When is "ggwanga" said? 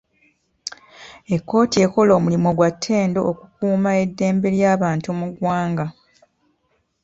5.31-5.85